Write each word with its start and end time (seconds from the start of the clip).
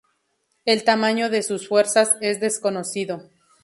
El 0.65 0.83
tamaño 0.83 1.29
de 1.29 1.43
sus 1.43 1.67
fuerzas 1.67 2.15
es 2.21 2.39
desconocido. 2.39 3.29